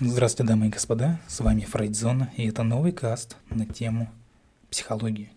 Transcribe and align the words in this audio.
Здравствуйте, 0.00 0.48
дамы 0.48 0.66
и 0.66 0.70
господа, 0.70 1.20
с 1.28 1.38
вами 1.38 1.60
Фрейдзона, 1.60 2.32
и 2.36 2.48
это 2.48 2.64
новый 2.64 2.90
каст 2.90 3.36
на 3.48 3.64
тему 3.64 4.10
психологии. 4.68 5.30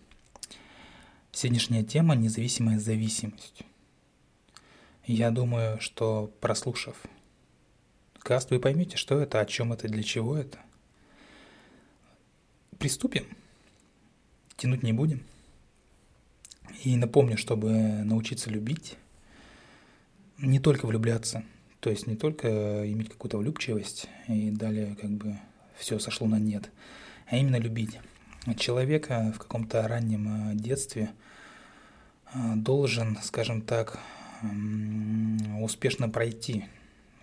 Сегодняшняя 1.30 1.84
тема– 1.84 2.14
независимая 2.16 2.80
зависимость. 2.80 3.62
Я 5.06 5.30
думаю, 5.30 5.80
что 5.80 6.32
прослушав 6.40 6.96
каст, 8.18 8.50
вы 8.50 8.58
поймете, 8.58 8.96
что 8.96 9.20
это, 9.20 9.38
о 9.38 9.46
чем 9.46 9.72
это, 9.72 9.86
для 9.86 10.02
чего 10.02 10.36
это. 10.36 10.58
Приступим. 12.80 13.28
Тянуть 14.56 14.82
не 14.82 14.92
будем. 14.92 15.22
И 16.82 16.96
напомню, 16.96 17.38
чтобы 17.38 17.70
научиться 17.70 18.50
любить, 18.50 18.96
не 20.36 20.58
только 20.58 20.86
влюбляться– 20.86 21.44
то 21.80 21.90
есть 21.90 22.06
не 22.06 22.16
только 22.16 22.90
иметь 22.90 23.10
какую-то 23.10 23.38
влюбчивость 23.38 24.08
и 24.26 24.50
далее 24.50 24.96
как 25.00 25.10
бы 25.10 25.38
все 25.76 25.98
сошло 25.98 26.26
на 26.26 26.38
нет, 26.38 26.70
а 27.26 27.36
именно 27.36 27.56
любить. 27.56 27.98
Человека 28.56 29.32
в 29.34 29.38
каком-то 29.38 29.86
раннем 29.86 30.52
э, 30.52 30.54
детстве 30.54 31.10
э, 32.32 32.54
должен, 32.56 33.18
скажем 33.22 33.62
так, 33.62 33.98
успешно 35.60 36.08
пройти 36.08 36.64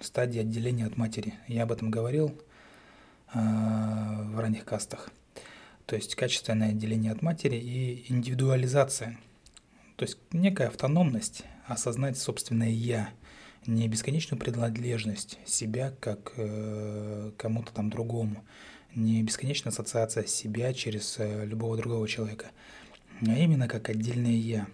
стадии 0.02 0.42
отделения 0.42 0.86
от 0.86 0.98
матери. 0.98 1.34
Я 1.48 1.64
об 1.64 1.72
этом 1.72 1.90
говорил 1.90 2.40
э, 3.34 3.40
в 3.40 4.40
ранних 4.40 4.66
кастах. 4.66 5.10
То 5.86 5.96
есть 5.96 6.16
качественное 6.16 6.70
отделение 6.70 7.12
от 7.12 7.22
матери 7.22 7.58
и 7.58 8.12
индивидуализация. 8.12 9.18
То 9.96 10.04
есть 10.04 10.18
некая 10.32 10.68
автономность, 10.68 11.44
осознать 11.68 12.18
собственное 12.18 12.70
«я», 12.70 13.10
не 13.68 13.88
бесконечную 13.88 14.40
принадлежность 14.40 15.40
себя 15.46 15.94
как 16.00 16.34
э, 16.38 17.32
кому-то 17.38 17.74
там 17.74 17.90
другому, 17.90 18.44
не 18.94 19.22
бесконечная 19.24 19.72
ассоциация 19.72 20.26
себя 20.26 20.74
через 20.74 21.16
э, 21.20 21.46
любого 21.46 21.78
другого 21.78 22.08
человека, 22.08 22.48
а 23.22 23.38
именно 23.38 23.68
как 23.68 23.90
отдельное 23.90 24.32
«я». 24.32 24.68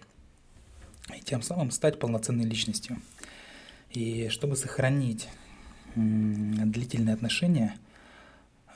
И 1.16 1.20
тем 1.20 1.42
самым 1.42 1.70
стать 1.70 1.98
полноценной 1.98 2.44
личностью. 2.44 2.98
И 3.90 4.28
чтобы 4.28 4.56
сохранить 4.56 5.28
э, 5.94 6.00
длительные 6.00 7.14
отношения, 7.14 7.76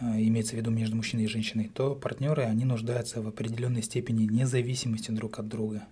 э, 0.01 0.05
имеется 0.05 0.55
в 0.55 0.59
виду 0.59 0.71
между 0.71 0.97
мужчиной 0.97 1.25
и 1.25 1.29
женщиной, 1.29 1.71
то 1.73 1.95
партнеры, 1.95 2.45
они 2.45 2.65
нуждаются 2.65 3.23
в 3.23 3.29
определенной 3.29 3.83
степени 3.83 4.25
независимости 4.25 5.11
друг 5.11 5.39
от 5.39 5.49
друга 5.49 5.85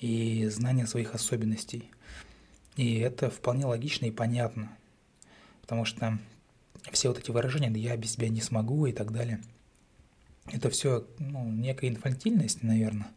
и 0.00 0.46
знания 0.48 0.86
своих 0.86 1.14
особенностей– 1.14 1.90
и 2.76 2.98
это 2.98 3.30
вполне 3.30 3.66
логично 3.66 4.06
и 4.06 4.10
понятно, 4.10 4.76
потому 5.60 5.84
что 5.84 6.18
все 6.90 7.08
вот 7.08 7.18
эти 7.18 7.30
выражения 7.30 7.70
«я 7.78 7.96
без 7.96 8.16
тебя 8.16 8.28
не 8.28 8.40
смогу» 8.40 8.86
и 8.86 8.92
так 8.92 9.12
далее, 9.12 9.40
это 10.46 10.70
все 10.70 11.06
ну, 11.18 11.48
некая 11.50 11.88
инфантильность, 11.90 12.62
наверное, 12.62 13.08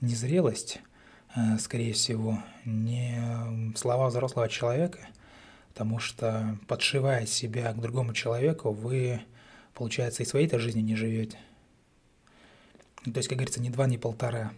незрелость, 0.00 0.80
э, 1.36 1.58
скорее 1.58 1.92
всего, 1.92 2.42
не 2.64 3.72
слова 3.76 4.08
взрослого 4.08 4.48
человека, 4.48 4.98
потому 5.68 5.98
что 5.98 6.58
подшивая 6.66 7.26
себя 7.26 7.72
к 7.72 7.80
другому 7.80 8.14
человеку, 8.14 8.72
вы, 8.72 9.20
получается, 9.74 10.22
и 10.22 10.26
своей-то 10.26 10.58
жизни 10.58 10.80
не 10.80 10.96
живете. 10.96 11.38
То 13.04 13.16
есть, 13.16 13.28
как 13.28 13.38
говорится, 13.38 13.60
ни 13.60 13.68
два, 13.68 13.86
ни 13.86 13.96
полтора. 13.96 14.52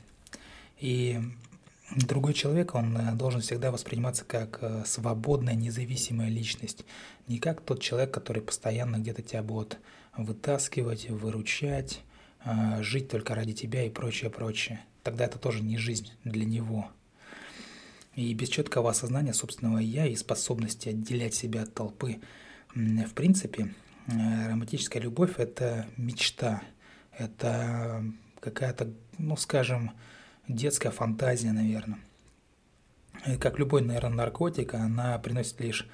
И 0.79 1.21
другой 1.91 2.35
человек, 2.35 2.75
он 2.75 2.97
э, 2.97 3.13
должен 3.13 3.41
всегда 3.41 3.71
восприниматься 3.71 4.25
как 4.25 4.59
э, 4.63 4.85
свободная, 4.87 5.55
независимая 5.55 6.29
личность. 6.29 6.85
Не 7.29 7.39
как 7.39 7.61
тот 7.61 7.81
человек, 7.81 8.13
который 8.13 8.43
постоянно 8.43 8.97
где-то 8.97 9.23
тебя 9.23 9.43
будет 9.43 9.79
вытаскивать, 10.17 11.11
выручать, 11.11 12.01
э, 12.45 12.83
жить 12.83 13.09
только 13.09 13.35
ради 13.35 13.53
тебя 13.53 13.85
и 13.85 13.91
прочее, 13.91 14.31
прочее. 14.31 14.85
Тогда 15.03 15.27
это 15.27 15.39
тоже 15.39 15.63
не 15.63 15.77
жизнь 15.77 16.11
для 16.25 16.45
него. 16.45 16.91
И 18.15 18.33
без 18.33 18.49
четкого 18.49 18.91
осознания 18.91 19.35
собственного 19.35 19.79
«я» 19.79 20.07
и 20.07 20.15
способности 20.15 20.91
отделять 20.91 21.35
себя 21.35 21.63
от 21.63 21.75
толпы, 21.75 22.21
в 22.75 23.13
принципе, 23.15 23.75
романтическая 24.07 25.03
любовь– 25.03 25.35
это 25.39 25.89
мечта, 25.97 26.63
это 27.19 28.05
какая-то, 28.39 28.93
ну, 29.19 29.37
скажем, 29.37 29.91
детская 30.49 30.91
фантазия, 30.91 31.53
наверное. 31.53 31.99
И 33.27 33.37
как 33.37 33.59
любой, 33.59 33.83
наверное, 33.83 34.17
наркотик, 34.17 34.75
она 34.75 35.19
приносит 35.19 35.61
лишь 35.61 35.87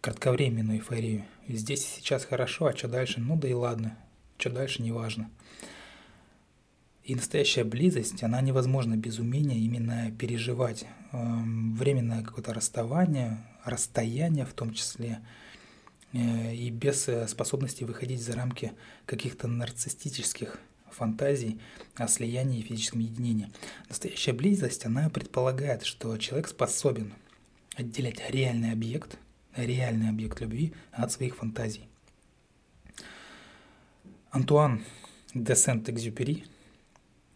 кратковременную 0.00 0.78
эйфорию. 0.78 1.24
И 1.46 1.56
здесь 1.56 1.84
сейчас 1.84 2.24
хорошо, 2.24 2.66
а 2.66 2.76
что 2.76 2.88
дальше? 2.88 3.20
Ну 3.20 3.36
да 3.36 3.48
и 3.48 3.52
ладно. 3.52 3.98
Что 4.38 4.50
дальше, 4.50 4.82
неважно. 4.82 5.30
И 7.04 7.14
настоящая 7.14 7.64
близость, 7.64 8.22
она 8.22 8.40
невозможна 8.40 8.96
без 8.96 9.18
умения 9.18 9.58
именно 9.58 10.10
переживать 10.12 10.84
э, 10.84 10.86
временное 11.12 12.22
какое-то 12.22 12.54
расставание, 12.54 13.38
расстояние 13.64 14.46
в 14.46 14.52
том 14.52 14.72
числе, 14.72 15.20
э, 16.12 16.54
и 16.54 16.70
без 16.70 17.08
э, 17.08 17.26
способности 17.26 17.84
выходить 17.84 18.22
за 18.22 18.34
рамки 18.36 18.72
каких-то 19.06 19.48
нарциссических 19.48 20.60
фантазий 20.92 21.60
о 21.94 22.08
слиянии 22.08 22.60
и 22.60 22.62
физическом 22.62 23.00
единении. 23.00 23.50
Настоящая 23.88 24.32
близость, 24.32 24.86
она 24.86 25.08
предполагает, 25.10 25.84
что 25.84 26.16
человек 26.18 26.48
способен 26.48 27.12
отделять 27.74 28.20
реальный 28.30 28.72
объект, 28.72 29.18
реальный 29.56 30.08
объект 30.08 30.40
любви 30.40 30.72
от 30.92 31.12
своих 31.12 31.36
фантазий. 31.36 31.88
Антуан 34.30 34.84
де 35.34 35.54
Сент-Экзюпери, 35.54 36.44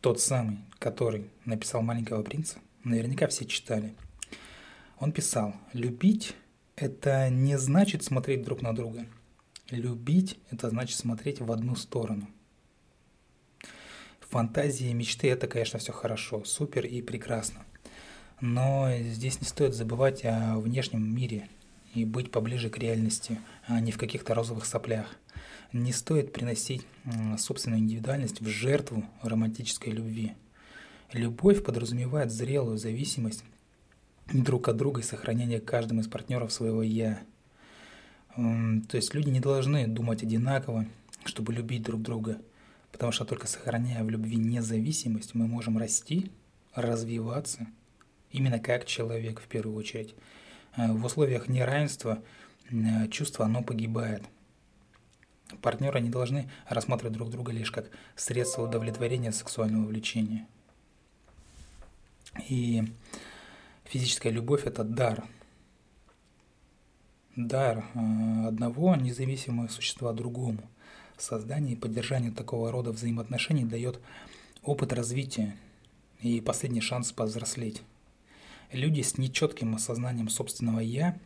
тот 0.00 0.20
самый, 0.20 0.58
который 0.78 1.30
написал 1.44 1.82
«Маленького 1.82 2.22
принца», 2.22 2.58
наверняка 2.84 3.26
все 3.26 3.44
читали. 3.44 3.94
Он 4.98 5.12
писал, 5.12 5.54
любить– 5.72 6.34
это 6.76 7.28
не 7.30 7.58
значит 7.58 8.04
смотреть 8.04 8.42
друг 8.42 8.62
на 8.62 8.74
друга. 8.74 9.06
Любить– 9.70 10.38
это 10.50 10.70
значит 10.70 10.98
смотреть 10.98 11.40
в 11.40 11.50
одну 11.50 11.74
сторону– 11.74 12.28
фантазии, 14.28 14.92
мечты– 14.92 15.28
это, 15.30 15.46
конечно, 15.46 15.78
все 15.78 15.92
хорошо, 15.92 16.44
супер 16.44 16.86
и 16.86 17.02
прекрасно. 17.02 17.64
Но 18.40 18.90
здесь 18.98 19.40
не 19.40 19.46
стоит 19.46 19.74
забывать 19.74 20.24
о 20.24 20.58
внешнем 20.58 21.14
мире 21.14 21.48
и 21.94 22.04
быть 22.04 22.30
поближе 22.30 22.68
к 22.68 22.78
реальности, 22.78 23.38
а 23.66 23.80
не 23.80 23.92
в 23.92 23.98
каких-то 23.98 24.34
розовых 24.34 24.64
соплях. 24.64 25.16
Не 25.72 25.92
стоит 25.92 26.32
приносить 26.32 26.86
собственную 27.38 27.80
индивидуальность 27.80 28.40
в 28.40 28.46
жертву 28.48 29.04
романтической 29.22 29.92
любви. 29.92 30.34
Любовь 31.12 31.64
подразумевает 31.64 32.30
зрелую 32.30 32.78
зависимость 32.78 33.44
друг 34.32 34.68
от 34.68 34.76
друга 34.76 35.00
и 35.00 35.04
сохранение 35.04 35.60
каждым 35.60 36.00
из 36.00 36.08
партнеров 36.08 36.52
своего 36.52 36.82
«я». 36.82 37.20
То 38.36 38.96
есть 38.96 39.14
люди 39.14 39.30
не 39.30 39.40
должны 39.40 39.86
думать 39.86 40.22
одинаково, 40.22 40.86
чтобы 41.24 41.52
любить 41.52 41.82
друг 41.82 42.02
друга– 42.02 42.38
Потому 42.94 43.10
что 43.10 43.24
только 43.24 43.48
сохраняя 43.48 44.04
в 44.04 44.08
любви 44.08 44.36
независимость, 44.36 45.34
мы 45.34 45.48
можем 45.48 45.78
расти, 45.78 46.30
развиваться, 46.76 47.66
именно 48.30 48.60
как 48.60 48.84
человек 48.84 49.40
в 49.40 49.48
первую 49.48 49.76
очередь. 49.76 50.14
Э, 50.76 50.92
в 50.92 51.04
условиях 51.04 51.48
неравенства 51.48 52.22
э, 52.70 53.08
чувство, 53.08 53.46
оно 53.46 53.64
погибает. 53.64 54.22
Партнеры 55.60 56.00
не 56.00 56.08
должны 56.08 56.48
рассматривать 56.68 57.14
друг 57.14 57.30
друга 57.30 57.50
лишь 57.50 57.72
как 57.72 57.90
средство 58.14 58.62
удовлетворения 58.62 59.32
сексуального 59.32 59.86
влечения. 59.86 60.46
И 62.48 62.84
физическая 63.86 64.32
любовь– 64.32 64.62
это 64.66 64.84
дар. 64.84 65.24
Дар 67.34 67.86
э, 67.94 68.46
одного 68.46 68.94
независимого 68.94 69.66
существа 69.66 70.12
другому– 70.12 70.60
Создание 71.16 71.74
и 71.74 71.78
поддержание 71.78 72.32
такого 72.32 72.72
рода 72.72 72.90
взаимоотношений 72.90 73.64
дает 73.64 74.00
опыт 74.62 74.92
развития 74.92 75.56
и 76.20 76.40
последний 76.40 76.80
шанс 76.80 77.12
повзрослеть. 77.12 77.82
Люди 78.72 79.02
с 79.02 79.16
нечетким 79.16 79.76
осознанием 79.76 80.28
собственного 80.28 80.80
«я» 80.80 81.16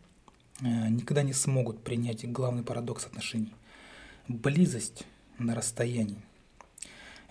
э, 0.61 0.89
никогда 0.91 1.23
не 1.23 1.33
смогут 1.33 1.83
принять 1.83 2.31
главный 2.31 2.63
парадокс 2.63 3.07
отношений– 3.07 3.55
близость 4.29 5.07
на 5.39 5.55
расстоянии. 5.55 6.21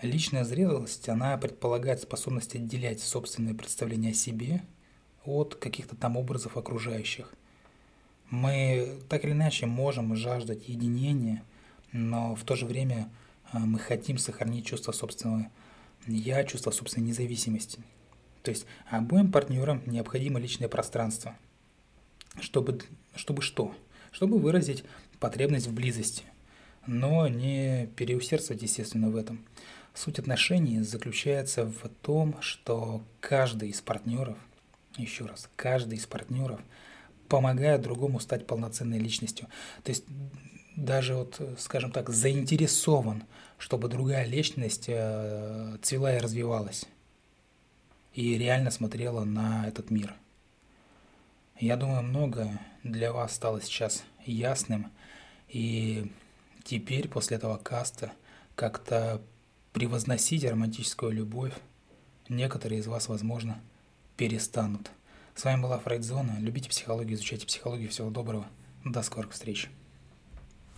Личная 0.02 0.44
зрелость, 0.44 1.08
она 1.08 1.36
предполагает 1.36 2.00
способность 2.00 2.56
отделять 2.56 3.00
собственное 3.00 3.54
представление 3.54 4.12
о 4.12 4.14
себе 4.14 4.62
от 5.24 5.54
каких-то 5.54 5.94
там 5.94 6.16
образов 6.16 6.56
окружающих. 6.56 7.32
Мы 8.30 8.98
так 9.08 9.24
или 9.24 9.32
иначе 9.32 9.66
можем 9.66 10.16
жаждать 10.16 10.68
единения– 10.68 11.44
но 11.92 12.34
в 12.34 12.44
то 12.44 12.56
же 12.56 12.66
время 12.66 13.10
а, 13.52 13.58
мы 13.60 13.78
хотим 13.78 14.18
сохранить 14.18 14.66
чувство 14.66 14.92
собственного 14.92 15.50
«я», 16.06 16.44
чувство 16.44 16.70
собственной 16.70 17.08
независимости. 17.08 17.80
То 18.42 18.50
есть 18.50 18.66
обоим 18.90 19.32
партнерам 19.32 19.82
необходимо 19.86 20.38
личное 20.38 20.68
пространство. 20.68 21.36
Чтобы, 22.40 22.80
чтобы 23.14 23.42
что? 23.42 23.74
Чтобы 24.12 24.38
выразить 24.38 24.84
потребность 25.18 25.66
в 25.66 25.74
близости. 25.74 26.24
но 26.86 27.28
не 27.28 27.86
переусердствовать, 27.96 28.62
естественно, 28.62 29.10
в 29.10 29.16
этом. 29.16 29.44
Суть 29.92 30.18
отношений 30.18 30.80
заключается 30.80 31.66
в 31.66 31.88
том, 32.00 32.40
что 32.40 33.02
каждый 33.20 33.68
из 33.68 33.82
партнеров, 33.82 34.38
еще 34.96 35.26
раз, 35.26 35.50
каждый 35.56 35.98
из 35.98 36.06
партнеров 36.06 36.60
помогает 37.28 37.82
другому 37.82 38.20
стать 38.20 38.46
полноценной 38.46 38.98
личностью. 38.98 39.48
То 39.82 39.90
есть 39.90 40.04
даже 40.84 41.14
вот, 41.14 41.40
скажем 41.58 41.90
так, 41.90 42.08
заинтересован, 42.10 43.24
чтобы 43.58 43.88
другая 43.88 44.24
личность 44.24 44.84
э, 44.88 45.76
цвела 45.82 46.16
и 46.16 46.20
развивалась 46.20 46.86
и 48.18 48.36
реально 48.36 48.72
смотрела 48.72 49.24
на 49.24 49.68
этот 49.68 49.90
мир. 49.90 50.14
Я 51.58 51.76
думаю, 51.76 52.02
многое 52.02 52.60
для 52.82 53.12
вас 53.12 53.32
стало 53.32 53.60
сейчас 53.60 54.02
ясным, 54.24 54.90
и 55.48 56.10
теперь 56.64 57.08
после 57.08 57.36
этого 57.36 57.56
каста 57.56 58.12
как-то 58.56 59.20
превозносить 59.72 60.44
романтическую 60.44 61.12
любовь 61.12 61.54
некоторые 62.28 62.80
из 62.80 62.86
вас, 62.86 63.08
возможно, 63.08 63.60
перестанут. 64.16 64.90
С 65.36 65.44
вами 65.44 65.62
была 65.62 65.78
Фрейдзона. 65.78 66.38
Любите 66.40 66.68
психологию, 66.68 67.14
изучайте 67.14 67.46
психологию. 67.46 67.88
Всего 67.88 68.10
доброго. 68.10 68.46
До 68.84 69.02
скорых 69.02 69.30
встреч. 69.30 69.70